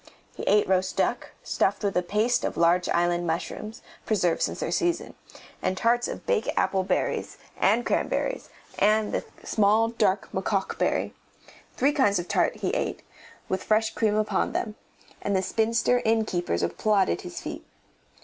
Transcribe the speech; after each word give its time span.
He 0.35 0.41
ate 0.47 0.67
roast 0.67 0.97
duck, 0.97 1.29
stuffed 1.43 1.83
with 1.83 1.95
a 1.95 2.01
paste 2.01 2.43
of 2.43 2.57
large 2.57 2.89
island 2.89 3.27
mushrooms, 3.27 3.83
preserved 4.03 4.41
since 4.41 4.59
their 4.59 4.71
season, 4.71 5.13
and 5.61 5.77
tarts 5.77 6.07
of 6.07 6.25
bake 6.25 6.49
apple 6.57 6.81
berries, 6.83 7.37
and 7.55 7.85
cranberries, 7.85 8.49
and 8.79 9.13
the 9.13 9.23
small 9.43 9.89
dark 9.89 10.27
mokok 10.33 10.79
berry 10.79 11.13
three 11.77 11.91
kinds 11.93 12.17
of 12.17 12.27
tart 12.27 12.55
he 12.55 12.71
ate, 12.71 13.03
with 13.47 13.61
fresh 13.63 13.93
cream 13.93 14.15
upon 14.15 14.53
them, 14.53 14.73
and 15.21 15.35
the 15.35 15.43
spinster 15.43 16.01
innkeepers 16.03 16.63
applauded 16.63 17.21
his 17.21 17.39
feat. 17.39 17.63